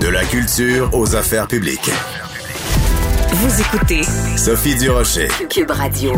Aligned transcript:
De 0.00 0.08
la 0.08 0.24
culture 0.24 0.88
aux 0.94 1.14
affaires 1.14 1.46
publiques. 1.46 1.90
Vous 3.32 3.60
écoutez 3.60 4.02
Sophie 4.34 4.74
Durocher. 4.74 5.28
Cube 5.50 5.70
Radio. 5.70 6.12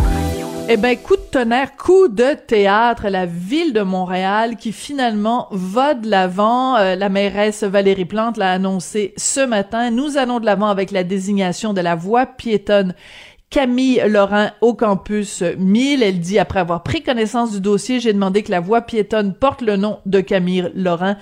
Eh 0.68 0.76
ben, 0.76 0.96
coup 0.96 1.16
de 1.16 1.22
tonnerre, 1.22 1.76
coup 1.76 2.06
de 2.06 2.34
théâtre, 2.46 3.08
la 3.08 3.26
ville 3.26 3.72
de 3.72 3.82
Montréal 3.82 4.56
qui 4.56 4.70
finalement 4.70 5.48
va 5.50 5.94
de 5.94 6.08
l'avant. 6.08 6.76
Euh, 6.76 6.94
la 6.94 7.08
mairesse 7.08 7.64
Valérie 7.64 8.04
Plante 8.04 8.36
l'a 8.36 8.52
annoncé 8.52 9.14
ce 9.16 9.44
matin. 9.44 9.90
Nous 9.90 10.16
allons 10.16 10.38
de 10.38 10.46
l'avant 10.46 10.68
avec 10.68 10.92
la 10.92 11.02
désignation 11.02 11.72
de 11.72 11.80
la 11.80 11.96
voie 11.96 12.26
piétonne 12.26 12.94
Camille 13.50 14.02
Laurent 14.08 14.50
au 14.60 14.74
campus 14.74 15.42
1000. 15.42 16.02
Elle 16.02 16.20
dit, 16.20 16.38
après 16.38 16.60
avoir 16.60 16.82
pris 16.82 17.02
connaissance 17.02 17.52
du 17.52 17.60
dossier, 17.60 18.00
j'ai 18.00 18.12
demandé 18.12 18.42
que 18.42 18.50
la 18.50 18.60
voie 18.60 18.80
piétonne 18.80 19.34
porte 19.34 19.60
le 19.60 19.76
nom 19.76 19.98
de 20.06 20.20
Camille 20.20 20.70
Laurent 20.74 21.16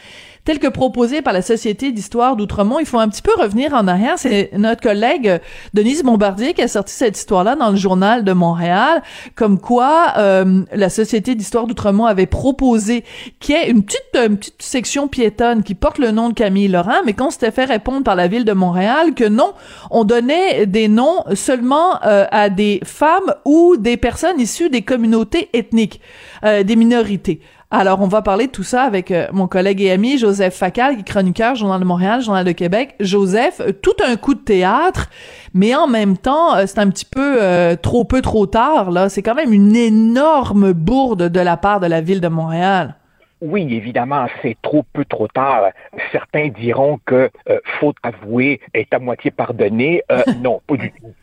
tel 0.51 0.59
que 0.59 0.67
proposé 0.67 1.23
par 1.23 1.33
la 1.33 1.43
Société 1.43 1.93
d'histoire 1.93 2.35
d'Outremont. 2.35 2.81
Il 2.81 2.87
faut 2.87 2.99
un 2.99 3.09
petit 3.09 3.23
peu 3.23 3.31
revenir 3.39 3.73
en 3.73 3.87
arrière. 3.87 4.15
C'est 4.17 4.51
notre 4.55 4.81
collègue 4.81 5.41
Denise 5.75 6.03
Bombardier 6.03 6.55
qui 6.55 6.63
a 6.63 6.67
sorti 6.67 6.93
cette 6.93 7.17
histoire-là 7.17 7.55
dans 7.55 7.71
le 7.71 7.77
journal 7.77 8.25
de 8.25 8.33
Montréal, 8.33 9.01
comme 9.37 9.61
quoi 9.61 10.15
euh, 10.19 10.65
la 10.73 10.89
Société 10.89 11.37
d'histoire 11.37 11.69
d'Outremont 11.69 12.05
avait 12.05 12.27
proposé 12.27 13.05
qu'il 13.39 13.55
y 13.55 13.59
ait 13.59 13.71
une 13.71 13.85
petite, 13.85 14.03
une 14.17 14.39
petite 14.39 14.61
section 14.61 15.07
piétonne 15.07 15.63
qui 15.63 15.77
porte 15.77 15.99
le 15.99 16.11
nom 16.11 16.31
de 16.31 16.35
Camille 16.35 16.67
Laurent, 16.67 17.03
mais 17.07 17.13
qu'on 17.13 17.31
s'était 17.31 17.53
fait 17.53 17.67
répondre 17.67 18.03
par 18.03 18.17
la 18.17 18.27
ville 18.27 18.45
de 18.45 18.53
Montréal 18.53 19.15
que 19.15 19.29
non, 19.29 19.53
on 19.93 20.03
donnait 20.03 20.67
des 20.67 20.89
noms 20.89 21.23
seulement 21.35 22.03
euh, 22.05 22.27
à 22.33 22.49
des 22.49 22.81
femmes 22.83 23.35
ou 23.45 23.77
des 23.77 23.97
personnes 23.97 24.41
issues 24.41 24.69
des 24.69 24.83
communautés 24.83 25.49
ethniques, 25.53 26.01
euh, 26.43 26.65
des 26.65 26.75
minorités. 26.75 27.41
Alors, 27.73 28.01
on 28.01 28.09
va 28.09 28.21
parler 28.21 28.49
de 28.49 28.51
tout 28.51 28.65
ça 28.65 28.83
avec 28.83 29.13
euh, 29.13 29.29
mon 29.33 29.47
collègue 29.47 29.81
et 29.81 29.93
ami 29.93 30.19
Joseph 30.19 30.55
Facal, 30.55 30.97
qui 30.97 31.03
est 31.03 31.05
chroniqueur, 31.05 31.55
Journal 31.55 31.79
de 31.79 31.85
Montréal, 31.85 32.21
Journal 32.21 32.45
de 32.45 32.51
Québec. 32.51 32.97
Joseph, 32.99 33.61
euh, 33.61 33.71
tout 33.71 33.95
un 34.05 34.17
coup 34.17 34.35
de 34.35 34.41
théâtre, 34.41 35.09
mais 35.55 35.77
en 35.77 35.87
même 35.87 36.19
temps, 36.19 36.57
euh, 36.57 36.65
c'est 36.67 36.81
un 36.81 36.91
petit 36.91 37.05
peu 37.05 37.39
trop 37.81 38.05
peu, 38.05 38.23
trop 38.23 38.47
tard. 38.47 38.91
Là, 38.91 39.09
c'est 39.09 39.23
quand 39.23 39.37
même 39.37 39.53
une 39.53 39.77
énorme 39.77 40.73
bourde 40.73 41.29
de 41.29 41.41
la 41.41 41.57
part 41.57 41.79
de 41.79 41.87
la 41.87 42.01
ville 42.01 42.21
de 42.21 42.27
Montréal. 42.27 42.97
Oui, 43.41 43.63
évidemment, 43.73 44.27
c'est 44.43 44.57
trop 44.63 44.85
peu 44.93 45.05
trop 45.05 45.29
tard. 45.29 45.71
Certains 46.11 46.49
diront 46.49 46.99
que 47.07 47.31
faute 47.79 47.97
avouée 48.03 48.61
est 48.75 48.93
à 48.93 48.99
moitié 48.99 49.31
pardonnée. 49.31 50.03
non, 50.43 50.61
pas 50.67 50.77
du 50.77 50.91
tout. 50.91 51.15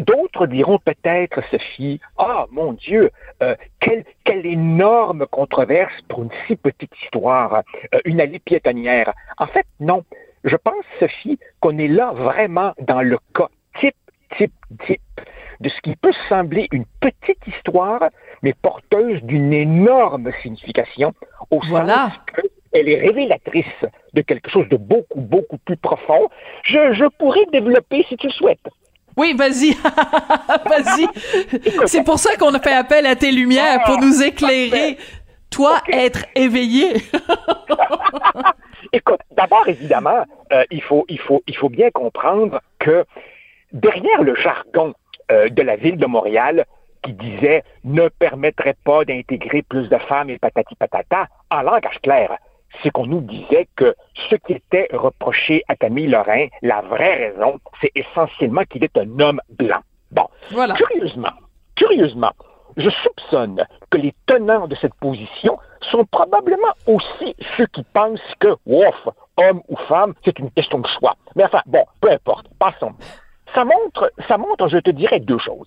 D'autres 0.00 0.46
diront 0.46 0.78
peut-être, 0.78 1.42
Sophie, 1.50 2.00
ah 2.18 2.46
mon 2.50 2.72
Dieu, 2.72 3.10
euh, 3.42 3.54
quelle, 3.80 4.04
quelle, 4.24 4.46
énorme 4.46 5.26
controverse 5.26 5.94
pour 6.08 6.22
une 6.22 6.30
si 6.46 6.56
petite 6.56 6.92
histoire, 7.02 7.62
euh, 7.94 7.98
une 8.04 8.20
allée 8.20 8.38
piétonnière. 8.38 9.12
En 9.38 9.46
fait, 9.46 9.66
non. 9.80 10.04
Je 10.44 10.56
pense, 10.56 10.84
Sophie, 11.00 11.38
qu'on 11.60 11.78
est 11.78 11.88
là 11.88 12.12
vraiment 12.12 12.72
dans 12.80 13.02
le 13.02 13.18
cas 13.34 13.48
type, 13.80 13.96
type, 14.36 14.52
type 14.86 15.00
de 15.60 15.68
ce 15.68 15.80
qui 15.80 15.96
peut 15.96 16.12
sembler 16.28 16.68
une 16.72 16.84
petite 17.00 17.44
histoire, 17.46 18.10
mais 18.42 18.52
porteuse 18.52 19.22
d'une 19.22 19.52
énorme 19.52 20.30
signification, 20.42 21.14
au 21.50 21.60
voilà. 21.66 22.10
sens 22.10 22.12
qu'elle 22.72 22.88
est 22.88 23.00
révélatrice 23.00 23.84
de 24.12 24.22
quelque 24.22 24.50
chose 24.50 24.68
de 24.68 24.76
beaucoup, 24.76 25.20
beaucoup 25.20 25.58
plus 25.58 25.76
profond. 25.76 26.28
Je, 26.62 26.92
je 26.92 27.04
pourrais 27.18 27.46
développer 27.52 28.04
si 28.08 28.16
tu 28.16 28.26
le 28.26 28.32
souhaites. 28.32 28.68
Oui, 29.16 29.34
vas-y. 29.34 29.72
vas-y. 30.66 31.08
C'est 31.86 32.04
pour 32.04 32.18
ça 32.18 32.36
qu'on 32.36 32.52
a 32.54 32.60
fait 32.60 32.74
appel 32.74 33.06
à 33.06 33.16
tes 33.16 33.32
lumières, 33.32 33.82
pour 33.84 33.98
nous 33.98 34.22
éclairer. 34.22 34.98
Toi, 35.50 35.80
être 35.88 36.26
éveillé. 36.34 36.94
Écoute, 38.92 39.20
d'abord, 39.36 39.66
évidemment, 39.68 40.24
euh, 40.52 40.64
il, 40.70 40.82
faut, 40.82 41.06
il, 41.08 41.18
faut, 41.18 41.42
il 41.46 41.56
faut 41.56 41.68
bien 41.68 41.90
comprendre 41.90 42.60
que 42.78 43.04
derrière 43.72 44.22
le 44.22 44.34
jargon 44.34 44.94
euh, 45.30 45.48
de 45.48 45.62
la 45.62 45.76
ville 45.76 45.96
de 45.96 46.06
Montréal, 46.06 46.66
qui 47.02 47.12
disait 47.12 47.62
ne 47.84 48.08
permettrait 48.08 48.76
pas 48.84 49.04
d'intégrer 49.04 49.62
plus 49.62 49.88
de 49.88 49.98
femmes 49.98 50.30
et 50.30 50.38
patati 50.38 50.74
patata, 50.74 51.28
en 51.50 51.62
langage 51.62 52.00
clair, 52.02 52.36
c'est 52.82 52.90
qu'on 52.90 53.06
nous 53.06 53.20
disait 53.20 53.68
que 53.76 53.94
ce 54.30 54.36
qui 54.36 54.52
était 54.52 54.88
reproché 54.92 55.62
à 55.68 55.76
Camille 55.76 56.08
Lorrain, 56.08 56.46
la 56.62 56.82
vraie 56.82 57.28
raison, 57.28 57.58
c'est 57.80 57.92
essentiellement 57.94 58.64
qu'il 58.64 58.84
est 58.84 58.96
un 58.96 59.20
homme 59.20 59.40
blanc. 59.58 59.80
Bon, 60.10 60.26
voilà. 60.50 60.74
curieusement, 60.74 61.32
curieusement, 61.74 62.32
je 62.76 62.90
soupçonne 62.90 63.64
que 63.90 63.98
les 63.98 64.14
tenants 64.26 64.68
de 64.68 64.74
cette 64.76 64.94
position 64.94 65.58
sont 65.80 66.04
probablement 66.04 66.72
aussi 66.86 67.34
ceux 67.56 67.66
qui 67.66 67.82
pensent 67.82 68.20
que, 68.38 68.54
ouf, 68.66 69.08
homme 69.36 69.62
ou 69.68 69.76
femme, 69.88 70.14
c'est 70.24 70.38
une 70.38 70.50
question 70.50 70.78
de 70.78 70.86
choix. 70.86 71.16
Mais 71.34 71.44
enfin, 71.44 71.62
bon, 71.66 71.84
peu 72.00 72.10
importe, 72.10 72.46
passons. 72.58 72.92
Ça 73.54 73.64
montre, 73.64 74.12
ça 74.28 74.36
montre, 74.36 74.68
je 74.68 74.78
te 74.78 74.90
dirais, 74.90 75.20
deux 75.20 75.38
choses. 75.38 75.66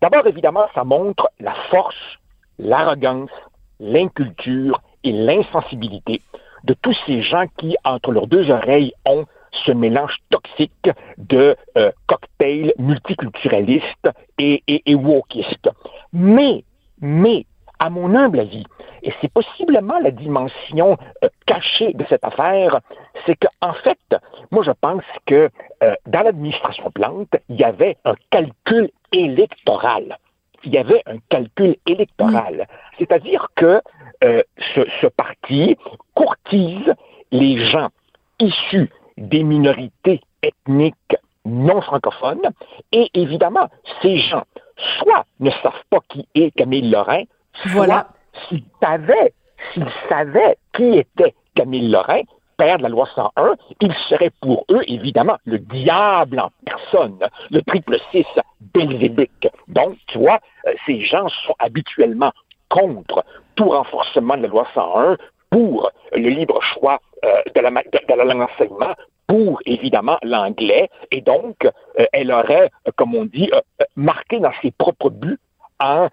D'abord, 0.00 0.26
évidemment, 0.26 0.66
ça 0.74 0.84
montre 0.84 1.28
la 1.40 1.54
force, 1.70 2.18
l'arrogance, 2.58 3.30
l'inculture 3.78 4.80
et 5.04 5.12
l'insensibilité 5.12 6.22
de 6.66 6.74
tous 6.74 6.96
ces 7.06 7.22
gens 7.22 7.46
qui, 7.56 7.76
entre 7.84 8.12
leurs 8.12 8.26
deux 8.26 8.50
oreilles, 8.50 8.92
ont 9.06 9.24
ce 9.64 9.72
mélange 9.72 10.16
toxique 10.30 10.90
de 11.16 11.56
euh, 11.78 11.90
cocktail 12.06 12.74
multiculturaliste 12.78 14.08
et, 14.38 14.62
et. 14.66 14.96
Mais, 16.12 16.64
mais, 17.00 17.46
à 17.78 17.90
mon 17.90 18.14
humble 18.14 18.40
avis, 18.40 18.64
et 19.02 19.12
c'est 19.20 19.32
possiblement 19.32 19.98
la 20.00 20.10
dimension 20.10 20.98
euh, 21.22 21.28
cachée 21.46 21.92
de 21.92 22.04
cette 22.08 22.24
affaire, 22.24 22.80
c'est 23.24 23.36
qu'en 23.36 23.70
en 23.70 23.74
fait, 23.74 23.98
moi 24.50 24.62
je 24.64 24.72
pense 24.72 25.04
que 25.26 25.48
euh, 25.82 25.94
dans 26.06 26.22
l'administration 26.22 26.90
Plante, 26.90 27.34
il 27.48 27.56
y 27.56 27.64
avait 27.64 27.96
un 28.04 28.14
calcul 28.30 28.90
électoral. 29.12 30.18
Il 30.66 30.74
y 30.74 30.78
avait 30.78 31.02
un 31.06 31.18
calcul 31.28 31.76
électoral. 31.86 32.66
C'est-à-dire 32.98 33.48
que 33.54 33.80
euh, 34.24 34.42
ce, 34.74 35.06
parti 35.06 35.76
courtise 36.14 36.92
les 37.30 37.64
gens 37.66 37.88
issus 38.40 38.90
des 39.16 39.44
minorités 39.44 40.20
ethniques 40.42 41.16
non 41.44 41.80
francophones 41.80 42.50
et 42.90 43.08
évidemment, 43.14 43.68
ces 44.02 44.18
gens 44.18 44.42
soit 44.98 45.24
ne 45.38 45.50
savent 45.50 45.84
pas 45.88 46.00
qui 46.08 46.26
est 46.34 46.50
Camille 46.50 46.90
Lorrain, 46.90 47.22
soit 47.70 48.08
s'ils 48.48 48.64
savaient, 48.82 49.32
s'ils 49.72 49.86
savaient 50.08 50.58
qui 50.74 50.98
était 50.98 51.34
Camille 51.54 51.88
Lorrain, 51.88 52.22
père 52.56 52.78
de 52.78 52.82
la 52.82 52.88
loi 52.88 53.08
101, 53.14 53.54
il 53.80 53.92
serait 54.08 54.32
pour 54.40 54.64
eux, 54.70 54.82
évidemment, 54.86 55.36
le 55.44 55.58
diable 55.58 56.40
en 56.40 56.50
personne, 56.64 57.18
le 57.50 57.62
triple 57.62 57.98
six 58.10 58.26
belzébique. 58.74 59.48
Donc, 59.68 59.96
tu 60.06 60.18
vois, 60.18 60.40
euh, 60.66 60.72
ces 60.86 61.00
gens 61.00 61.28
sont 61.46 61.54
habituellement 61.58 62.32
contre 62.68 63.24
tout 63.54 63.68
renforcement 63.68 64.36
de 64.36 64.42
la 64.42 64.48
loi 64.48 64.66
101 64.74 65.16
pour 65.50 65.90
le 66.12 66.28
libre 66.28 66.60
choix 66.62 66.98
euh, 67.24 67.42
de, 67.54 67.60
la, 67.60 67.70
d'enseignement, 67.70 68.94
pour 69.26 69.60
évidemment 69.66 70.18
l'anglais, 70.22 70.88
et 71.10 71.20
donc 71.20 71.64
euh, 71.64 72.06
elle 72.12 72.32
aurait, 72.32 72.70
comme 72.96 73.14
on 73.14 73.24
dit, 73.24 73.50
marqué 73.96 74.38
dans 74.38 74.52
ses 74.62 74.70
propres 74.70 75.10
buts 75.10 75.38
en, 75.80 76.08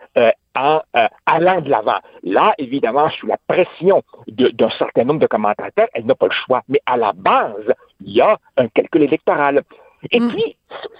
en 0.55 0.81
allant 1.25 1.61
de 1.61 1.69
l'avant. 1.69 1.99
Là, 2.23 2.53
évidemment, 2.57 3.09
sous 3.09 3.27
la 3.27 3.37
pression 3.47 4.03
d'un 4.27 4.69
certain 4.71 5.03
nombre 5.03 5.19
de 5.19 5.27
commentateurs, 5.27 5.87
elle 5.93 6.05
n'a 6.05 6.15
pas 6.15 6.27
le 6.27 6.31
choix. 6.31 6.61
Mais 6.67 6.81
à 6.85 6.97
la 6.97 7.13
base, 7.13 7.73
il 8.01 8.13
y 8.13 8.21
a 8.21 8.37
un 8.57 8.67
calcul 8.67 9.03
électoral. 9.03 9.63
Et 10.11 10.19
mm. 10.19 10.29
puis, 10.29 10.57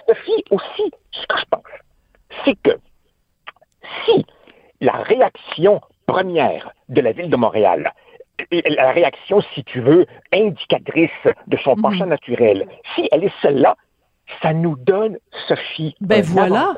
Sophie, 0.08 0.44
aussi, 0.50 0.90
ce 1.10 1.26
que 1.26 1.38
je 1.38 1.44
pense, 1.50 1.62
c'est 2.44 2.56
que 2.62 2.78
si 4.04 4.26
la 4.80 4.92
réaction 4.92 5.80
première 6.06 6.72
de 6.88 7.00
la 7.00 7.12
ville 7.12 7.30
de 7.30 7.36
Montréal, 7.36 7.92
la 8.50 8.92
réaction, 8.92 9.40
si 9.54 9.64
tu 9.64 9.80
veux, 9.80 10.06
indicatrice 10.32 11.10
de 11.46 11.56
son 11.58 11.76
mhm. 11.76 11.82
penchant 11.82 12.06
naturel, 12.06 12.66
si 12.94 13.08
elle 13.12 13.24
est 13.24 13.32
celle-là, 13.42 13.76
ça 14.42 14.52
nous 14.52 14.76
donne, 14.76 15.18
Sophie, 15.48 15.94
ben 16.00 16.22
voilà. 16.22 16.74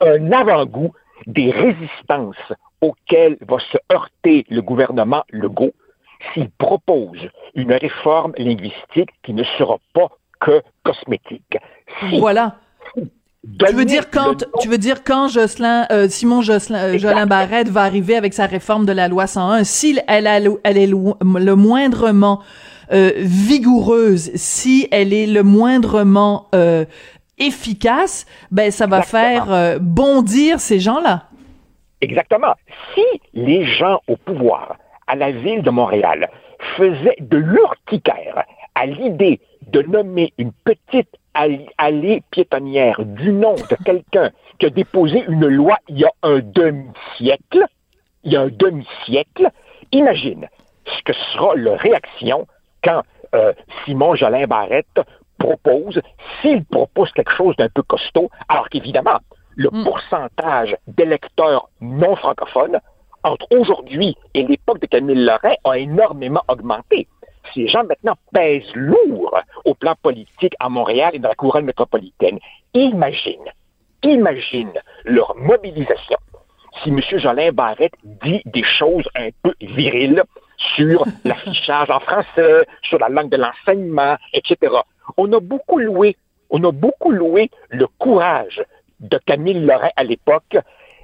un 0.00 0.32
avant-goût 0.32 0.92
des 1.26 1.50
résistances 1.50 2.52
auxquelles 2.80 3.36
va 3.46 3.58
se 3.58 3.78
heurter 3.92 4.44
le 4.50 4.62
gouvernement 4.62 5.22
Legault 5.30 5.72
s'il 6.32 6.50
propose 6.50 7.28
une 7.54 7.72
réforme 7.72 8.32
linguistique 8.38 9.10
qui 9.22 9.32
ne 9.32 9.44
sera 9.58 9.78
pas 9.92 10.08
que 10.40 10.62
cosmétique. 10.84 11.56
voilà. 12.18 12.56
Tu 13.66 13.74
veux 13.74 13.84
dire 13.84 14.08
quand 14.08 14.44
tu 14.60 14.68
veux 14.68 14.78
dire 14.78 15.02
quand 15.02 15.26
Jocelyn 15.26 15.86
euh, 15.90 16.08
Simon 16.08 16.42
Jocelyn 16.42 16.78
euh, 16.78 16.98
Jolin 16.98 17.26
Barrette 17.26 17.68
va 17.68 17.82
arriver 17.82 18.14
avec 18.14 18.34
sa 18.34 18.46
réforme 18.46 18.86
de 18.86 18.92
la 18.92 19.08
loi 19.08 19.26
101 19.26 19.64
si 19.64 19.98
elle, 20.06 20.28
elle 20.62 20.78
est 20.78 20.86
le, 20.86 21.56
moindrement 21.56 22.40
euh, 22.92 23.10
vigoureuse 23.16 24.30
si 24.36 24.86
elle 24.92 25.12
est 25.12 25.26
le 25.26 25.42
moindrement 25.42 26.48
efficace 27.46 28.26
ben 28.50 28.70
ça 28.70 28.86
va 28.86 29.02
faire 29.02 29.78
bondir 29.80 30.60
ces 30.60 30.80
gens-là. 30.80 31.24
Exactement. 32.00 32.54
Si 32.94 33.04
les 33.32 33.64
gens 33.64 34.00
au 34.08 34.16
pouvoir 34.16 34.76
à 35.06 35.14
la 35.14 35.30
ville 35.30 35.62
de 35.62 35.70
Montréal 35.70 36.28
faisaient 36.76 37.16
de 37.20 37.36
l'urticaire 37.36 38.44
à 38.74 38.86
l'idée 38.86 39.40
de 39.68 39.82
nommer 39.82 40.32
une 40.38 40.52
petite 40.64 41.16
allée 41.34 42.22
piétonnière 42.30 43.00
du 43.04 43.32
nom 43.32 43.54
de 43.54 43.76
quelqu'un 43.84 44.30
qui 44.58 44.66
a 44.66 44.70
déposé 44.70 45.24
une 45.28 45.46
loi 45.46 45.78
il 45.88 46.00
y 46.00 46.04
a 46.04 46.10
un 46.22 46.40
demi-siècle, 46.40 47.66
il 48.24 48.32
y 48.32 48.36
a 48.36 48.42
un 48.42 48.48
demi-siècle, 48.48 49.48
imagine 49.92 50.48
ce 50.86 51.02
que 51.04 51.12
sera 51.32 51.54
la 51.56 51.76
réaction 51.76 52.46
quand 52.84 53.02
euh, 53.34 53.52
Simon 53.84 54.14
Jolin 54.14 54.46
Barrette 54.46 55.00
propose, 55.42 56.00
s'il 56.40 56.64
propose 56.64 57.10
quelque 57.12 57.32
chose 57.32 57.56
d'un 57.56 57.68
peu 57.68 57.82
costaud, 57.82 58.30
alors 58.48 58.68
qu'évidemment, 58.68 59.18
le 59.56 59.68
hmm. 59.70 59.84
pourcentage 59.84 60.76
d'électeurs 60.86 61.68
non 61.80 62.14
francophones 62.16 62.78
entre 63.24 63.46
aujourd'hui 63.50 64.16
et 64.34 64.44
l'époque 64.44 64.80
de 64.80 64.86
Camille 64.86 65.24
Lorrain 65.24 65.54
a 65.64 65.78
énormément 65.78 66.42
augmenté. 66.48 67.08
Ces 67.54 67.66
gens 67.68 67.84
maintenant 67.84 68.14
pèsent 68.32 68.74
lourd 68.74 69.36
au 69.64 69.74
plan 69.74 69.94
politique 70.00 70.54
à 70.60 70.68
Montréal 70.68 71.10
et 71.14 71.18
dans 71.18 71.28
la 71.28 71.34
couronne 71.34 71.64
métropolitaine. 71.64 72.38
Imagine, 72.74 73.46
imagine 74.02 74.72
leur 75.04 75.36
mobilisation 75.36 76.18
si 76.82 76.88
M. 76.88 77.00
Jolin 77.18 77.52
Barrette 77.52 77.94
dit 78.02 78.42
des 78.46 78.64
choses 78.64 79.08
un 79.14 79.28
peu 79.42 79.54
viriles 79.60 80.22
sur 80.76 81.04
l'affichage 81.24 81.90
en 81.90 82.00
français, 82.00 82.66
sur 82.82 82.98
la 82.98 83.08
langue 83.08 83.30
de 83.30 83.36
l'enseignement, 83.36 84.16
etc. 84.32 84.56
On 85.16 85.32
a 85.32 85.40
beaucoup 85.40 85.78
loué, 85.78 86.16
on 86.50 86.62
a 86.64 86.72
beaucoup 86.72 87.10
loué 87.10 87.50
le 87.70 87.86
courage 87.98 88.62
de 89.00 89.18
Camille 89.26 89.60
Lorrain 89.60 89.90
à 89.96 90.04
l'époque. 90.04 90.56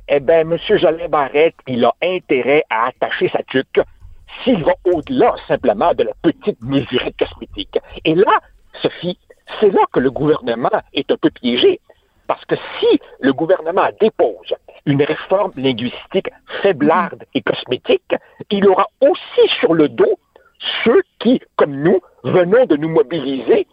Eh 0.08 0.20
bien, 0.20 0.40
M. 0.40 0.56
Jolin 0.56 1.08
Barrette, 1.08 1.56
il 1.66 1.84
a 1.84 1.94
intérêt 2.02 2.64
à 2.70 2.86
attacher 2.86 3.28
sa 3.28 3.42
tuque 3.42 3.80
s'il 4.42 4.62
va 4.64 4.72
au-delà 4.84 5.34
simplement 5.46 5.92
de 5.94 6.04
la 6.04 6.12
petite 6.22 6.60
mesurette 6.62 7.16
cosmétique. 7.18 7.78
Et 8.04 8.14
là, 8.14 8.40
Sophie, 8.82 9.18
c'est 9.60 9.70
là 9.70 9.82
que 9.92 10.00
le 10.00 10.10
gouvernement 10.10 10.70
est 10.92 11.10
un 11.10 11.16
peu 11.16 11.30
piégé. 11.30 11.80
Parce 12.26 12.44
que 12.44 12.56
si 12.78 13.00
le 13.20 13.32
gouvernement 13.32 13.88
dépose 14.00 14.54
une 14.84 15.02
réforme 15.02 15.52
linguistique 15.56 16.30
faiblarde 16.62 17.24
et 17.34 17.40
cosmétique, 17.40 18.14
il 18.50 18.68
aura 18.68 18.86
aussi 19.00 19.48
sur 19.60 19.74
le 19.74 19.88
dos 19.88 20.18
ceux 20.84 21.02
qui, 21.20 21.40
comme 21.56 21.76
nous, 21.76 22.00
venons 22.24 22.66
de 22.66 22.76
nous 22.76 22.88
mobiliser 22.88 23.66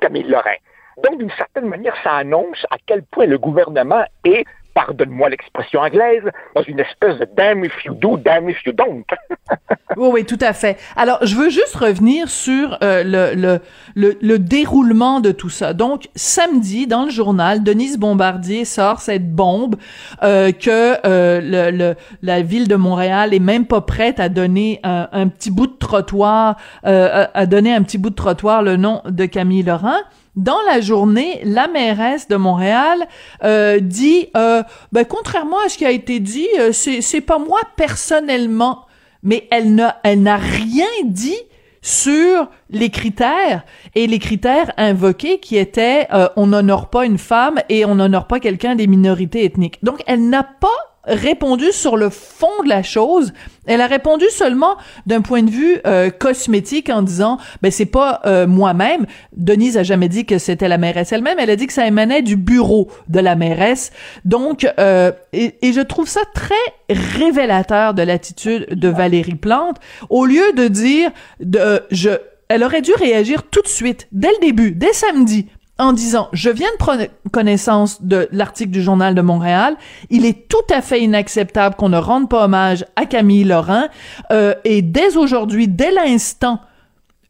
Camille 0.00 0.24
Lorrain. 0.24 0.56
Donc, 1.04 1.18
d'une 1.18 1.30
certaine 1.30 1.66
manière, 1.66 1.94
ça 2.02 2.12
annonce 2.12 2.66
à 2.70 2.76
quel 2.84 3.02
point 3.04 3.26
le 3.26 3.38
gouvernement 3.38 4.04
est 4.24 4.44
pardonne-moi 4.86 5.28
l'expression 5.28 5.80
anglaise, 5.80 6.22
dans 6.54 6.62
une 6.62 6.80
espèce 6.80 7.18
de 7.18 7.26
damn 7.36 7.64
if 7.64 7.84
you 7.84 7.94
do, 7.94 8.16
damn 8.16 8.48
if 8.48 8.64
you 8.64 8.72
don't. 8.72 9.04
oui, 9.96 10.08
oui, 10.12 10.24
tout 10.24 10.38
à 10.40 10.52
fait. 10.52 10.78
Alors, 10.96 11.18
je 11.22 11.34
veux 11.34 11.50
juste 11.50 11.76
revenir 11.76 12.28
sur 12.28 12.78
euh, 12.82 13.02
le, 13.04 13.60
le, 13.94 14.18
le, 14.20 14.38
déroulement 14.38 15.20
de 15.20 15.32
tout 15.32 15.50
ça. 15.50 15.74
Donc, 15.74 16.08
samedi, 16.14 16.86
dans 16.86 17.04
le 17.04 17.10
journal, 17.10 17.62
Denise 17.62 17.98
Bombardier 17.98 18.64
sort 18.64 19.00
cette 19.00 19.30
bombe 19.32 19.76
euh, 20.22 20.52
que 20.52 20.96
euh, 21.06 21.40
le, 21.42 21.76
le, 21.76 21.94
la 22.22 22.42
ville 22.42 22.68
de 22.68 22.76
Montréal 22.76 23.34
est 23.34 23.38
même 23.38 23.66
pas 23.66 23.82
prête 23.82 24.18
à 24.18 24.28
donner 24.28 24.80
un, 24.82 25.28
petit 25.28 25.50
bout 25.50 25.66
de 25.66 25.76
trottoir, 25.76 26.56
à 26.82 27.46
donner 27.46 27.74
un 27.74 27.82
petit 27.82 27.98
bout 27.98 28.10
de 28.10 28.14
trottoir 28.14 28.62
le 28.62 28.76
nom 28.76 29.02
de 29.06 29.26
Camille 29.26 29.62
Laurent 29.62 29.98
dans 30.36 30.60
la 30.66 30.80
journée, 30.80 31.40
la 31.44 31.68
mairesse 31.68 32.28
de 32.28 32.36
Montréal 32.36 33.06
euh, 33.42 33.80
dit, 33.80 34.28
euh, 34.36 34.62
ben, 34.92 35.04
contrairement 35.04 35.58
à 35.64 35.68
ce 35.68 35.78
qui 35.78 35.86
a 35.86 35.90
été 35.90 36.20
dit, 36.20 36.48
euh, 36.58 36.72
c'est, 36.72 37.20
pas 37.20 37.38
moi 37.38 37.60
personnellement, 37.76 38.86
mais 39.22 39.48
elle 39.50 39.74
n'a, 39.74 40.00
elle 40.04 40.22
n'a 40.22 40.36
rien 40.36 40.86
dit 41.04 41.36
sur 41.82 42.48
les 42.68 42.90
critères 42.90 43.64
et 43.94 44.06
les 44.06 44.18
critères 44.18 44.72
invoqués 44.76 45.38
qui 45.38 45.56
étaient 45.56 46.06
euh, 46.12 46.28
on 46.36 46.48
n'honore 46.48 46.90
pas 46.90 47.06
une 47.06 47.18
femme 47.18 47.60
et 47.68 47.84
on 47.84 47.94
n'honore 47.94 48.26
pas 48.26 48.40
quelqu'un 48.40 48.74
des 48.74 48.86
minorités 48.86 49.44
ethniques. 49.44 49.82
Donc 49.82 50.02
elle 50.06 50.28
n'a 50.28 50.42
pas 50.42 50.68
répondu 51.04 51.72
sur 51.72 51.96
le 51.96 52.10
fond 52.10 52.62
de 52.64 52.68
la 52.68 52.82
chose. 52.82 53.32
Elle 53.66 53.80
a 53.80 53.86
répondu 53.86 54.24
seulement 54.30 54.76
d'un 55.06 55.20
point 55.22 55.42
de 55.42 55.50
vue 55.50 55.78
euh, 55.86 56.10
cosmétique 56.10 56.90
en 56.90 57.02
disant 57.02 57.38
ben 57.62 57.70
c'est 57.70 57.86
pas 57.86 58.20
euh, 58.26 58.46
moi-même. 58.46 59.06
Denise 59.36 59.76
a 59.76 59.82
jamais 59.82 60.08
dit 60.08 60.26
que 60.26 60.38
c'était 60.38 60.68
la 60.68 60.78
mairesse 60.78 61.12
elle-même. 61.12 61.38
Elle 61.38 61.50
a 61.50 61.56
dit 61.56 61.66
que 61.66 61.72
ça 61.72 61.86
émanait 61.86 62.22
du 62.22 62.36
bureau 62.36 62.88
de 63.08 63.20
la 63.20 63.36
mairesse. 63.36 63.92
Donc 64.24 64.66
euh, 64.78 65.12
et, 65.32 65.54
et, 65.62 65.72
je 65.72 65.80
trouve 65.80 66.08
ça 66.08 66.22
très 66.34 66.54
révélateur 66.88 67.94
de 67.94 68.02
l'attitude 68.02 68.66
de 68.70 68.88
Valérie 68.88 69.34
Plante. 69.34 69.76
Au 70.08 70.26
lieu 70.26 70.52
de 70.52 70.68
dire 70.68 71.10
de 71.40 71.82
je 71.90 72.10
elle 72.50 72.64
aurait 72.64 72.82
dû 72.82 72.92
réagir 72.94 73.44
tout 73.44 73.62
de 73.62 73.68
suite, 73.68 74.08
dès 74.10 74.30
le 74.32 74.40
début, 74.40 74.72
dès 74.72 74.92
samedi, 74.92 75.46
en 75.80 75.92
disant 75.92 76.28
je 76.32 76.50
viens 76.50 76.70
de 76.72 76.76
prendre 76.76 77.04
connaissance 77.32 78.02
de 78.02 78.28
l'article 78.30 78.70
du 78.70 78.82
journal 78.82 79.14
de 79.14 79.22
Montréal, 79.22 79.76
il 80.10 80.24
est 80.24 80.48
tout 80.48 80.56
à 80.72 80.82
fait 80.82 81.00
inacceptable 81.00 81.74
qu'on 81.74 81.88
ne 81.88 81.98
rende 81.98 82.28
pas 82.28 82.44
hommage 82.44 82.84
à 82.96 83.06
Camille 83.06 83.44
Laurent 83.44 83.86
euh, 84.30 84.54
et 84.64 84.82
dès 84.82 85.16
aujourd'hui, 85.16 85.66
dès 85.66 85.90
l'instant 85.90 86.60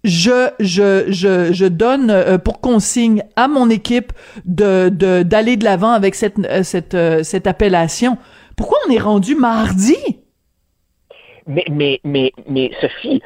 je, 0.03 0.51
je, 0.59 1.05
je, 1.09 1.53
je 1.53 1.67
donne 1.67 2.11
euh, 2.11 2.39
pour 2.39 2.61
consigne 2.61 3.23
à 3.37 3.49
mon 3.49 3.69
équipe 3.69 4.13
de, 4.45 4.89
d'aller 5.23 5.57
de 5.57 5.65
l'avant 5.65 5.93
avec 5.93 6.15
cette, 6.15 6.39
euh, 6.39 6.63
cette, 6.63 6.97
cette 7.23 7.47
appellation. 7.47 8.17
Pourquoi 8.57 8.79
on 8.89 8.93
est 8.93 8.99
rendu 8.99 9.35
mardi? 9.35 9.97
Mais, 11.47 11.65
mais, 11.71 12.01
mais, 12.05 12.33
mais 12.49 12.71
Sophie, 12.81 13.23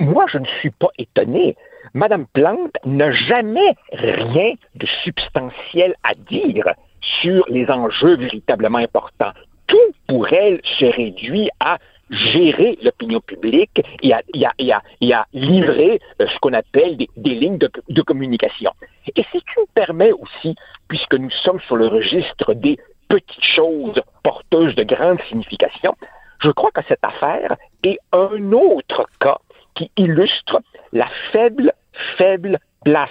moi, 0.00 0.24
je 0.32 0.38
ne 0.38 0.46
suis 0.60 0.70
pas 0.70 0.88
étonné. 0.98 1.56
Madame 1.96 2.26
Plante 2.26 2.76
n'a 2.84 3.10
jamais 3.10 3.74
rien 3.90 4.52
de 4.74 4.86
substantiel 5.02 5.94
à 6.04 6.12
dire 6.14 6.68
sur 7.00 7.46
les 7.48 7.70
enjeux 7.70 8.18
véritablement 8.18 8.76
importants. 8.76 9.32
Tout 9.66 9.94
pour 10.06 10.30
elle 10.30 10.60
se 10.78 10.84
réduit 10.84 11.48
à 11.58 11.78
gérer 12.10 12.76
l'opinion 12.82 13.20
publique 13.20 13.80
et 14.02 14.12
à, 14.12 14.20
livrer 15.32 15.98
euh, 16.20 16.26
ce 16.26 16.38
qu'on 16.40 16.52
appelle 16.52 16.98
des, 16.98 17.34
lignes 17.34 17.56
de, 17.56 17.70
de, 17.88 18.02
communication. 18.02 18.72
Et 19.16 19.22
si 19.32 19.40
tu 19.40 19.60
me 19.60 19.66
permets 19.72 20.12
aussi, 20.12 20.54
puisque 20.88 21.14
nous 21.14 21.30
sommes 21.30 21.60
sur 21.60 21.76
le 21.76 21.86
registre 21.86 22.52
des 22.52 22.76
petites 23.08 23.42
choses 23.42 24.02
porteuses 24.22 24.74
de 24.74 24.84
grande 24.84 25.22
signification, 25.30 25.96
je 26.40 26.50
crois 26.50 26.72
que 26.72 26.82
cette 26.88 27.02
affaire 27.02 27.56
est 27.82 27.98
un 28.12 28.52
autre 28.52 29.08
cas 29.18 29.38
qui 29.76 29.90
illustre 29.96 30.60
la 30.92 31.06
faible 31.32 31.72
faible 32.16 32.58
place 32.84 33.10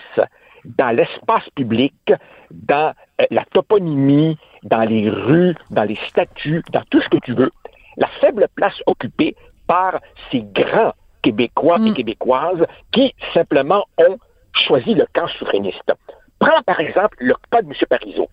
dans 0.66 0.96
l'espace 0.96 1.48
public, 1.56 2.14
dans 2.52 2.94
euh, 3.22 3.26
la 3.32 3.46
toponymie, 3.46 4.38
dans 4.64 4.82
les 4.82 5.10
rues, 5.10 5.56
dans 5.70 5.84
les 5.84 6.00
statues, 6.08 6.64
dans 6.72 6.84
tout 6.90 7.02
ce 7.02 7.10
que 7.10 7.18
tu 7.18 7.34
veux, 7.34 7.52
la 7.98 8.08
faible 8.20 8.48
place 8.56 8.82
occupée 8.88 9.36
par 9.68 10.00
ces 10.32 10.42
grands 10.42 10.94
Québécois 11.22 11.78
et 11.78 11.90
mm. 11.90 11.94
Québécoises 11.94 12.66
qui 12.92 13.14
simplement 13.34 13.86
ont 13.98 14.18
choisi 14.54 14.94
le 14.94 15.08
camp 15.14 15.28
souverainiste. 15.28 15.94
Prends 16.40 16.62
par 16.64 16.80
exemple 16.80 17.18
le 17.20 17.36
cas 17.52 17.62
de 17.62 17.68
M. 17.68 17.74
Parizeau, 17.90 18.30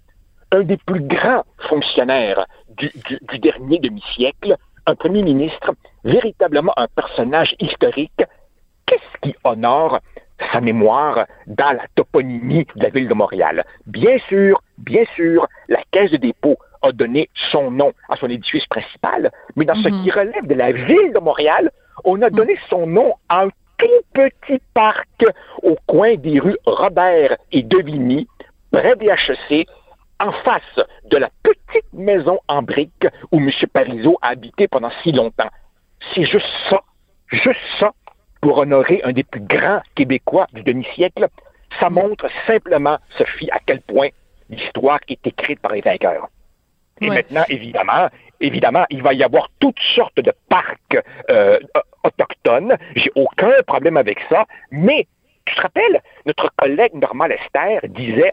un 0.50 0.62
des 0.62 0.76
plus 0.76 1.00
grands 1.00 1.44
fonctionnaires 1.68 2.46
du, 2.76 2.92
du 3.30 3.38
dernier 3.38 3.78
demi-siècle, 3.78 4.56
un 4.86 4.94
premier 4.94 5.22
ministre, 5.22 5.72
véritablement 6.04 6.72
un 6.76 6.88
personnage 6.88 7.54
historique. 7.60 8.22
Qu'est-ce 8.86 9.20
qui 9.22 9.34
honore 9.44 10.00
sa 10.52 10.60
mémoire 10.60 11.26
dans 11.46 11.72
la 11.72 11.84
toponymie 11.94 12.66
de 12.76 12.82
la 12.82 12.90
ville 12.90 13.08
de 13.08 13.14
Montréal. 13.14 13.64
Bien 13.86 14.18
sûr, 14.28 14.62
bien 14.78 15.04
sûr, 15.14 15.46
la 15.68 15.80
Caisse 15.90 16.10
de 16.10 16.16
dépôt 16.16 16.56
a 16.82 16.92
donné 16.92 17.28
son 17.50 17.70
nom 17.70 17.92
à 18.08 18.16
son 18.16 18.28
édifice 18.28 18.66
principal, 18.66 19.30
mais 19.56 19.64
dans 19.64 19.74
ce 19.76 19.88
mhm. 19.88 20.02
qui 20.02 20.10
relève 20.10 20.46
de 20.46 20.54
la 20.54 20.72
ville 20.72 21.12
de 21.12 21.20
Montréal, 21.20 21.70
on 22.04 22.20
a 22.22 22.30
donné 22.30 22.58
son 22.68 22.86
nom 22.86 23.14
à 23.28 23.44
un 23.44 23.48
tout 23.78 23.86
petit 24.14 24.60
parc 24.74 25.24
au 25.62 25.76
coin 25.86 26.14
des 26.16 26.40
rues 26.40 26.56
Robert 26.64 27.36
et 27.52 27.62
Devigny, 27.62 28.26
près 28.70 28.96
des 28.96 29.06
HEC, 29.06 29.66
en 30.20 30.32
face 30.32 30.86
de 31.10 31.16
la 31.16 31.30
petite 31.42 31.92
maison 31.92 32.38
en 32.48 32.62
briques 32.62 33.08
où 33.32 33.38
M. 33.38 33.50
Parizeau 33.72 34.18
a 34.22 34.28
habité 34.28 34.68
pendant 34.68 34.90
si 35.02 35.12
longtemps. 35.12 35.50
C'est 36.14 36.24
juste 36.24 36.46
ça, 36.70 36.80
juste 37.28 37.60
ça 37.78 37.92
pour 38.42 38.58
honorer 38.58 39.00
un 39.04 39.12
des 39.12 39.22
plus 39.22 39.40
grands 39.40 39.80
Québécois 39.94 40.46
du 40.52 40.62
demi-siècle, 40.62 41.28
ça 41.80 41.88
montre 41.88 42.26
simplement, 42.46 42.98
Sophie, 43.16 43.50
à 43.50 43.58
quel 43.64 43.80
point 43.80 44.08
l'histoire 44.50 44.98
est 45.08 45.26
écrite 45.26 45.60
par 45.60 45.72
les 45.72 45.80
vainqueurs. 45.80 46.28
Et 47.00 47.08
maintenant, 47.08 47.44
évidemment, 47.48 48.08
évidemment, 48.40 48.84
il 48.90 49.02
va 49.02 49.14
y 49.14 49.22
avoir 49.22 49.48
toutes 49.58 49.80
sortes 49.94 50.20
de 50.20 50.32
parcs 50.48 50.98
euh, 51.30 51.58
autochtones. 52.04 52.76
J'ai 52.96 53.10
aucun 53.14 53.52
problème 53.66 53.96
avec 53.96 54.18
ça. 54.28 54.44
Mais, 54.70 55.06
tu 55.46 55.54
te 55.54 55.62
rappelles, 55.62 56.02
notre 56.26 56.50
collègue 56.56 56.94
Normand 56.94 57.26
Lester 57.26 57.88
disait, 57.88 58.32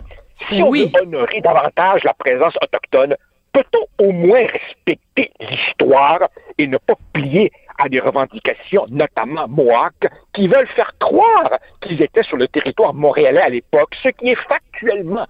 si 0.50 0.62
on 0.62 0.72
veut 0.72 0.90
honorer 1.02 1.42
davantage 1.42 2.04
la 2.04 2.14
présence 2.14 2.56
autochtone, 2.62 3.16
peut-on 3.54 4.06
au 4.06 4.12
moins 4.12 4.46
respecter 4.46 5.32
l'histoire 5.40 6.30
et 6.58 6.68
ne 6.68 6.78
pas 6.78 6.96
plier 7.14 7.52
à 7.80 7.90
des 7.90 8.00
revendications, 8.00 8.86
notamment 8.90 9.48
Mohawk, 9.48 10.08
qui 10.34 10.48
veulent 10.48 10.68
faire 10.76 10.92
croire 11.00 11.52
qu'ils 11.82 12.02
étaient 12.02 12.24
sur 12.24 12.38
le 12.38 12.48
territoire 12.48 12.94
montréalais 12.94 13.42
à 13.42 13.50
l'époque, 13.50 13.96
ce 14.04 14.10
qui 14.10 14.30
est 14.30 14.48
factuellement 14.48 15.26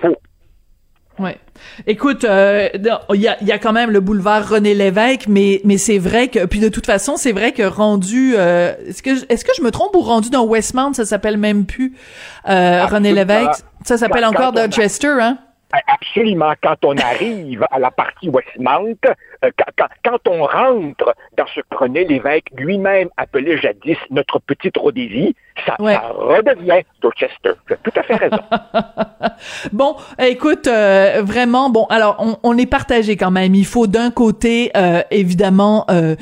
faux. 0.00 0.16
Oui. 1.18 1.30
Écoute, 1.86 2.24
euh, 2.24 2.68
il 2.74 3.20
y, 3.20 3.28
a, 3.28 3.42
y, 3.42 3.52
a, 3.52 3.58
quand 3.58 3.72
même 3.72 3.90
le 3.90 4.00
boulevard 4.00 4.46
René 4.46 4.74
Lévesque, 4.74 5.28
mais 5.28 5.62
mais 5.64 5.78
c'est 5.78 5.96
vrai 5.96 6.28
que 6.28 6.44
puis 6.44 6.60
de 6.60 6.68
toute 6.68 6.84
façon, 6.84 7.16
c'est 7.16 7.32
vrai 7.32 7.52
que 7.52 7.62
rendu 7.62 8.34
euh, 8.36 8.74
est-ce 8.86 9.02
que 9.02 9.32
est-ce 9.32 9.42
que 9.42 9.52
je 9.56 9.62
me 9.62 9.70
trompe 9.70 9.96
ou 9.96 10.00
rendu 10.00 10.28
dans 10.28 10.44
Westmount, 10.44 10.92
ça 10.92 11.06
s'appelle 11.06 11.38
même 11.38 11.64
plus 11.64 11.96
euh, 12.50 12.84
René 12.84 13.12
Lévesque, 13.12 13.64
ça 13.84 13.96
s'appelle 13.96 14.26
encore 14.26 14.52
Dorchester, 14.52 15.16
hein? 15.18 15.38
Absolument. 15.86 16.52
Quand 16.62 16.84
on 16.84 16.96
arrive 16.96 17.66
à 17.70 17.78
la 17.78 17.90
partie 17.90 18.28
Westmount, 18.28 18.96
euh, 19.44 19.50
quand, 19.76 19.88
quand, 20.04 20.28
on 20.28 20.44
rentre 20.44 21.14
dans 21.36 21.46
ce 21.46 21.60
que 21.60 21.76
René 21.76 22.04
Lévesque 22.04 22.50
lui-même 22.56 23.08
appelait 23.16 23.58
jadis 23.58 23.98
notre 24.10 24.38
petite 24.38 24.76
Rhodésie, 24.76 25.34
ça, 25.64 25.76
ça 25.78 26.12
redevient 26.14 26.82
Dorchester. 27.00 27.52
Tu 27.66 27.72
as 27.72 27.76
tout 27.76 27.92
à 27.96 28.02
fait 28.02 28.16
raison. 28.16 28.38
bon, 29.72 29.96
écoute, 30.18 30.66
euh, 30.66 31.22
vraiment, 31.24 31.70
bon, 31.70 31.86
alors 31.88 32.16
on, 32.18 32.36
on, 32.42 32.58
est 32.58 32.66
partagé 32.66 33.16
quand 33.16 33.30
même. 33.30 33.54
Il 33.54 33.64
faut 33.64 33.86
d'un 33.86 34.10
côté, 34.10 34.70
euh, 34.76 35.02
évidemment, 35.10 35.86
euh, 35.90 36.16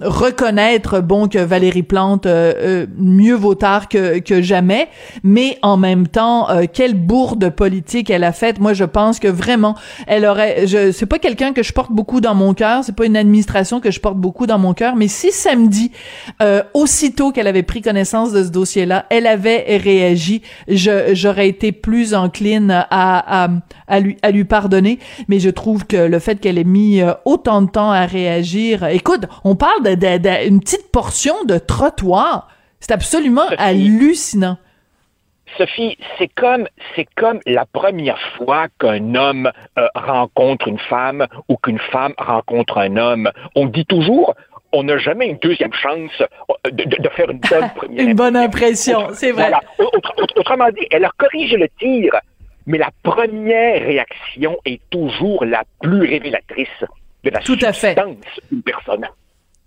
reconnaître, 0.00 1.00
bon, 1.00 1.28
que 1.28 1.38
Valérie 1.38 1.82
Plante, 1.82 2.26
mieux 2.26 3.34
vaut 3.34 3.54
tard 3.54 3.88
que, 3.88 4.18
que 4.20 4.40
jamais, 4.42 4.88
mais 5.22 5.58
en 5.62 5.76
même 5.76 6.08
temps, 6.08 6.48
quelle 6.72 6.94
bourde 6.94 7.50
politique 7.50 8.10
elle 8.10 8.24
a 8.24 8.32
faite. 8.32 8.60
Moi, 8.60 8.72
je 8.72 8.84
pense 8.84 9.18
que 9.18 9.28
vraiment, 9.28 9.76
elle 10.06 10.24
aurait, 10.24 10.66
je, 10.66 10.92
c'est 10.92 11.06
pas 11.06 11.18
quelqu'un 11.18 11.52
que 11.52 11.62
je 11.62 11.72
porte 11.72 11.92
beaucoup 11.92 12.20
dans 12.20 12.34
mon 12.34 12.54
cœur, 12.54 12.84
c'est 12.84 12.96
pas 12.96 13.06
une 13.06 13.16
administration 13.16 13.80
que 13.80 13.90
je 13.90 14.00
porte 14.00 14.16
beaucoup 14.16 14.46
dans 14.46 14.58
mon 14.58 14.74
cœur, 14.74 14.96
mais 14.96 15.08
si 15.08 15.30
samedi, 15.30 15.92
aussitôt 16.74 17.32
qu'elle 17.32 17.46
avait 17.46 17.62
pris 17.62 17.81
connaissance 17.82 18.32
de 18.32 18.42
ce 18.42 18.50
dossier-là, 18.50 19.06
elle 19.10 19.26
avait 19.26 19.76
réagi, 19.76 20.42
j'aurais 20.68 21.48
été 21.48 21.72
plus 21.72 22.14
encline 22.14 22.70
à, 22.70 22.84
à, 23.44 23.48
à, 23.86 24.00
lui, 24.00 24.16
à 24.22 24.30
lui 24.30 24.44
pardonner. 24.44 24.98
Mais 25.28 25.38
je 25.38 25.50
trouve 25.50 25.86
que 25.86 25.96
le 25.96 26.18
fait 26.18 26.40
qu'elle 26.40 26.58
ait 26.58 26.64
mis 26.64 27.00
euh, 27.00 27.12
autant 27.24 27.62
de 27.62 27.70
temps 27.70 27.90
à 27.90 28.06
réagir, 28.06 28.84
écoute, 28.84 29.26
on 29.44 29.56
parle 29.56 29.82
d'une 29.82 30.60
petite 30.60 30.90
portion 30.90 31.34
de 31.44 31.58
trottoir. 31.58 32.48
C'est 32.80 32.92
absolument 32.92 33.46
hallucinant. 33.58 34.56
Sophie, 35.58 35.98
c'est 36.18 36.28
comme 36.28 36.66
c'est 36.96 37.06
comme 37.16 37.40
la 37.46 37.66
première 37.66 38.18
fois 38.36 38.68
qu'un 38.78 39.14
homme 39.14 39.50
euh, 39.78 39.86
rencontre 39.94 40.66
une 40.66 40.78
femme 40.78 41.26
ou 41.48 41.56
qu'une 41.56 41.78
femme 41.78 42.14
rencontre 42.18 42.78
un 42.78 42.96
homme. 42.96 43.30
On 43.54 43.66
dit 43.66 43.84
toujours 43.84 44.34
on 44.72 44.84
n'a 44.84 44.98
jamais 44.98 45.28
une 45.28 45.38
deuxième 45.38 45.72
chance 45.72 46.10
euh, 46.20 46.70
de, 46.70 47.08
faire 47.10 47.30
une 47.30 47.40
bonne 47.40 47.70
première 47.76 48.08
Une 48.08 48.14
bonne 48.14 48.36
impression, 48.36 49.08
c'est 49.12 49.32
vrai. 49.32 49.52
Autrement 50.36 50.70
dit, 50.70 50.86
elle 50.90 51.04
a 51.04 51.10
corrigé 51.16 51.56
le 51.56 51.68
tir, 51.78 52.12
mais 52.66 52.78
la 52.78 52.90
première 53.02 53.82
réaction 53.82 54.58
est 54.64 54.80
toujours 54.90 55.44
la 55.44 55.64
plus 55.80 56.00
révélatrice 56.00 56.84
de 57.24 57.30
la 57.30 57.40
Tout 57.40 57.58
substance 57.58 58.16
d'une 58.50 58.62
personne. 58.62 59.06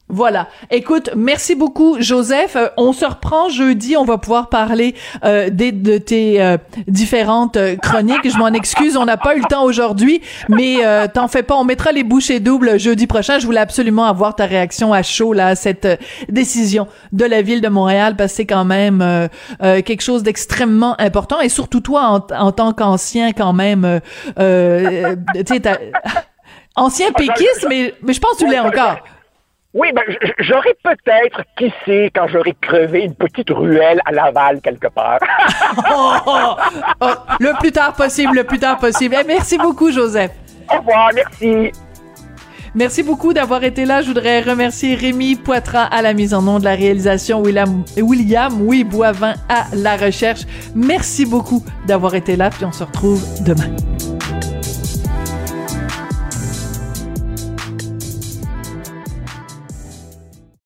Voilà. 0.07 0.49
Écoute, 0.69 1.09
merci 1.15 1.55
beaucoup, 1.55 1.97
Joseph. 1.99 2.55
Euh, 2.55 2.67
on 2.77 2.93
se 2.93 3.05
reprend 3.05 3.49
jeudi. 3.49 3.97
On 3.97 4.05
va 4.05 4.19
pouvoir 4.19 4.49
parler 4.49 4.93
euh, 5.23 5.49
des, 5.49 5.71
de 5.71 5.97
tes 5.97 6.43
euh, 6.43 6.57
différentes 6.87 7.57
euh, 7.57 7.75
chroniques. 7.75 8.29
Je 8.29 8.37
m'en 8.37 8.49
excuse, 8.49 8.97
on 8.97 9.05
n'a 9.05 9.17
pas 9.17 9.35
eu 9.35 9.39
le 9.39 9.47
temps 9.47 9.63
aujourd'hui, 9.63 10.21
mais 10.47 10.77
t'en 11.13 11.27
fais 11.27 11.41
pas. 11.41 11.55
On 11.55 11.63
mettra 11.63 11.91
les 11.91 12.03
bouchées 12.03 12.39
doubles 12.39 12.79
jeudi 12.79 13.07
prochain. 13.07 13.39
Je 13.39 13.47
voulais 13.47 13.59
absolument 13.59 14.05
avoir 14.05 14.35
ta 14.35 14.45
réaction 14.45 14.93
à 14.93 15.01
chaud 15.01 15.33
là 15.33 15.47
à 15.47 15.55
cette 15.55 15.87
décision 16.29 16.87
de 17.11 17.25
la 17.25 17.41
ville 17.41 17.61
de 17.61 17.67
Montréal 17.67 18.15
parce 18.15 18.33
que 18.33 18.35
c'est 18.37 18.45
quand 18.45 18.65
même 18.65 19.29
quelque 19.59 20.01
chose 20.01 20.21
d'extrêmement 20.21 20.99
important 20.99 21.39
et 21.41 21.49
surtout 21.49 21.79
toi 21.79 22.07
en, 22.31 22.35
en 22.35 22.51
tant 22.51 22.73
qu'ancien 22.73 23.31
quand 23.31 23.53
même. 23.53 24.01
tu 24.27 24.33
sais, 24.35 25.61
ancien 26.75 27.11
péquiste, 27.11 27.65
mais 27.69 27.93
mais 28.03 28.13
je 28.13 28.19
pense 28.19 28.33
que 28.33 28.45
tu 28.45 28.49
l'es 28.49 28.59
encore. 28.59 28.97
Oui, 29.75 29.89
ben, 29.93 30.03
j'aurais 30.39 30.75
peut-être, 30.81 31.41
qui 31.57 31.71
sait, 31.83 32.09
quand 32.15 32.27
j'aurais 32.29 32.55
crevé 32.61 33.03
une 33.03 33.13
petite 33.13 33.49
ruelle 33.49 33.99
à 34.05 34.13
Laval 34.13 34.61
quelque 34.61 34.87
part. 34.87 35.19
Oh, 35.97 36.13
oh, 36.25 36.55
oh, 37.01 37.13
le 37.39 37.59
plus 37.59 37.71
tard 37.71 37.93
possible, 37.93 38.35
le 38.35 38.43
plus 38.43 38.59
tard 38.59 38.77
possible. 38.77 39.15
Eh, 39.19 39.23
merci 39.25 39.57
beaucoup, 39.57 39.91
Joseph. 39.91 40.31
Au 40.71 40.77
revoir, 40.77 41.09
merci. 41.13 41.71
Merci 42.73 43.03
beaucoup 43.03 43.33
d'avoir 43.33 43.63
été 43.63 43.85
là. 43.85 44.01
Je 44.01 44.07
voudrais 44.07 44.41
remercier 44.41 44.95
Rémi 44.95 45.35
Poitras 45.35 45.85
à 45.85 46.01
la 46.01 46.13
mise 46.13 46.33
en 46.33 46.41
nom 46.41 46.59
de 46.59 46.63
la 46.63 46.75
réalisation, 46.75 47.41
William, 47.41 47.83
William 47.97 48.53
oui, 48.61 48.83
Boivin 48.83 49.33
à 49.49 49.65
la 49.73 49.97
recherche. 49.97 50.41
Merci 50.75 51.25
beaucoup 51.25 51.63
d'avoir 51.87 52.15
été 52.15 52.35
là, 52.35 52.49
puis 52.49 52.65
on 52.65 52.71
se 52.71 52.83
retrouve 52.83 53.23
demain. 53.43 53.75